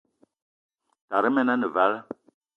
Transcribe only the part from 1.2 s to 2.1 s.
men ane vala.